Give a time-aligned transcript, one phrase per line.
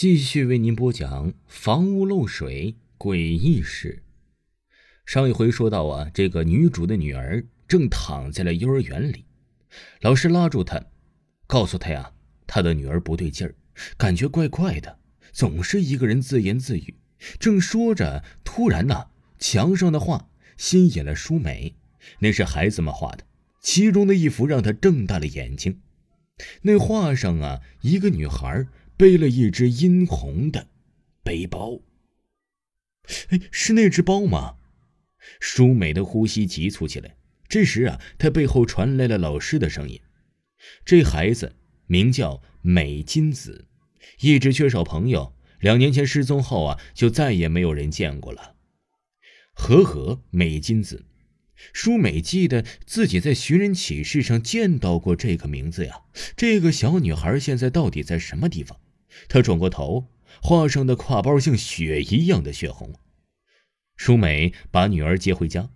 [0.00, 4.04] 继续为您播讲房屋漏水诡异事。
[5.04, 9.24] 上一回说到啊，这个女主的女儿正躺在了幼儿园里，
[10.00, 10.80] 老师拉住她，
[11.48, 12.12] 告诉她呀，
[12.46, 13.56] 她的女儿不对劲儿，
[13.96, 15.00] 感觉怪怪的，
[15.32, 16.94] 总是一个人自言自语。
[17.40, 19.08] 正说着，突然呐，
[19.40, 21.74] 墙上的画吸引了舒美，
[22.20, 23.24] 那是孩子们画的，
[23.60, 25.80] 其中的一幅让她瞪大了眼睛。
[26.62, 28.64] 那画上啊，一个女孩。
[28.98, 30.68] 背了一只殷红的
[31.22, 31.80] 背包。
[33.30, 34.56] 哎，是那只包吗？
[35.40, 37.16] 舒美的呼吸急促起来。
[37.48, 40.00] 这时啊，她背后传来了老师的声音
[40.84, 41.54] ：“这孩子
[41.86, 43.66] 名叫美金子，
[44.20, 45.34] 一直缺少朋友。
[45.60, 48.56] 两年前失踪后啊，就再也没有人见过了。”
[49.54, 51.06] 和和美金子，
[51.72, 56.02] 舒美记得自己在寻人启事上见到过这个名字呀。
[56.36, 58.78] 这个小女孩现在到底在什么地方？
[59.28, 60.08] 他转过头，
[60.42, 62.94] 画上的挎包像血一样的血红。
[63.96, 65.70] 舒美把女儿接回家，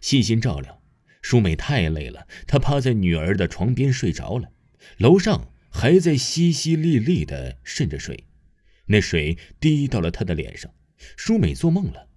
[0.00, 0.82] 细心照料。
[1.22, 4.50] 舒美太累了，她趴在女儿的床边睡着了。
[4.96, 8.24] 楼上还在淅淅沥沥的渗着水，
[8.86, 10.72] 那水滴到了她的脸上。
[11.16, 12.08] 舒美做梦了，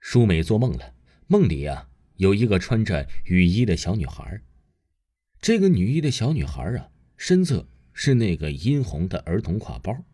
[0.00, 0.94] 舒美做梦了，
[1.28, 4.42] 梦里呀有一个穿着雨衣的小女孩。
[5.40, 7.68] 这个女衣的小女孩啊，身侧。
[7.92, 10.04] 是那个殷红的儿童挎包。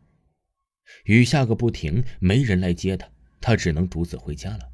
[1.04, 3.08] 雨下个不停，没人来接他，
[3.40, 4.70] 他只能独自回家了。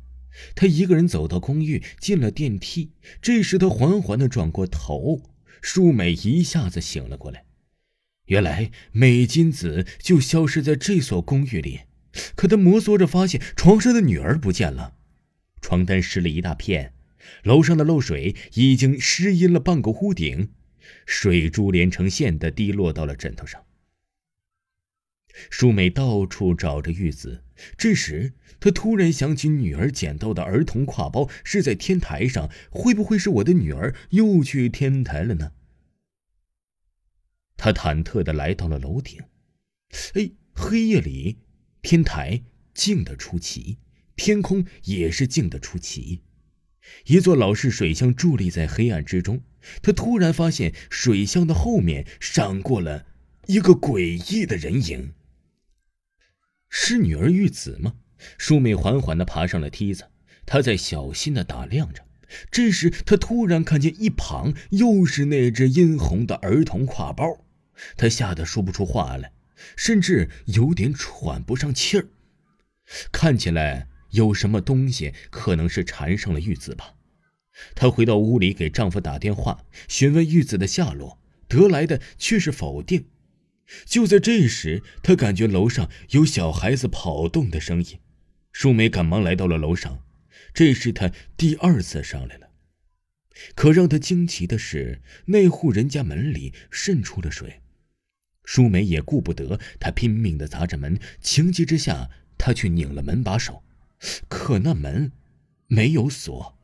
[0.55, 2.93] 他一个人走到公寓，进了电梯。
[3.21, 5.23] 这时，他缓缓的转过头，
[5.61, 7.45] 舒美一下子醒了过来。
[8.27, 11.81] 原来美金子就消失在这所公寓里。
[12.35, 14.95] 可他摩挲着，发现床上的女儿不见了，
[15.61, 16.95] 床单湿了一大片，
[17.43, 20.51] 楼上的漏水已经湿阴了半个屋顶。
[21.07, 23.65] 水珠连成线的滴落到了枕头上。
[25.51, 27.43] 舒美到处找着玉子，
[27.79, 35.53] 这时她突然想起女儿捡到的儿童挎包是在天台上，会不会是我的女儿又去天台了呢？
[37.57, 39.23] 她忐忑的来到了楼顶，
[40.15, 41.39] 哎，黑夜里，
[41.81, 42.43] 天台
[42.75, 43.79] 静得出奇，
[44.17, 46.21] 天空也是静得出奇。
[47.07, 49.43] 一座老式水箱伫立在黑暗之中，
[49.83, 53.07] 他突然发现水箱的后面闪过了
[53.47, 55.13] 一个诡异的人影。
[56.69, 57.95] 是女儿玉子吗？
[58.39, 60.09] 舒美缓缓地爬上了梯子，
[60.47, 62.05] 她在小心地打量着。
[62.51, 67.45] 这时，她突然看见一旁又是那只殷红的儿童挎包，
[67.97, 69.33] 她吓得说不出话来，
[69.77, 72.07] 甚至有点喘不上气儿，
[73.11, 73.89] 看起来。
[74.13, 76.95] 有什么东西可能是缠上了玉子吧？
[77.75, 81.19] 她回到屋里给丈夫打电话询问玉子的下落，
[81.49, 83.05] 得来的却是否定。
[83.85, 87.99] 就在这时，她感觉楼上有小孩子跑动的声音。
[88.53, 90.05] 舒美赶忙来到了楼上，
[90.53, 92.51] 这是她第二次上来了。
[93.55, 97.61] 可让她惊奇的是，那户人家门里渗出了水。
[98.45, 103.63] 舒美也顾不得，她拼命地砸着门，情急之下，她去拧了门把手。
[104.29, 105.13] 可那门
[105.67, 106.59] 没有锁。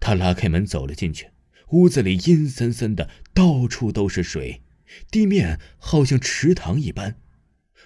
[0.00, 1.30] 他拉开门走了进去，
[1.70, 4.62] 屋子里阴森森的，到处都是水，
[5.10, 7.20] 地面好像池塘一般，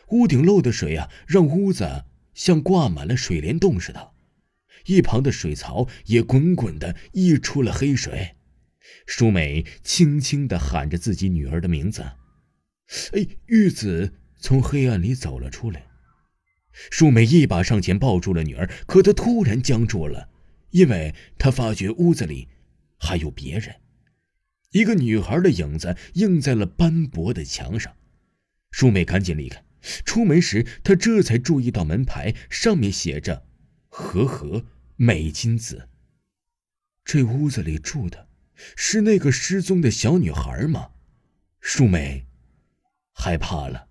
[0.09, 2.05] 屋顶漏的水啊，让屋子
[2.35, 4.13] 像挂满了水帘洞似的，
[4.87, 8.37] 一旁的水槽也滚滚的溢出了黑水。
[9.07, 12.03] 舒美轻轻的喊着自己女儿的名字，
[13.13, 15.90] 哎，玉子从黑暗里走了出来。
[16.73, 20.29] 树美一把上前抱住了女儿，可她突然僵住了，
[20.71, 22.49] 因为她发觉屋子里
[22.99, 23.77] 还有别人，
[24.71, 27.97] 一个女孩的影子映在了斑驳的墙上。
[28.71, 29.63] 树美赶紧离开，
[30.05, 33.45] 出门时她这才注意到门牌上面写着
[33.91, 34.65] “和和
[34.97, 35.89] 美金子”。
[37.05, 38.29] 这屋子里住的
[38.77, 40.91] 是那个失踪的小女孩吗？
[41.61, 42.27] 树美
[43.13, 43.89] 害怕了。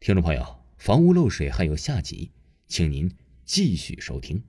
[0.00, 0.63] 听众朋友。
[0.84, 2.30] 房屋漏水还有下集，
[2.68, 3.10] 请您
[3.46, 4.42] 继续收听。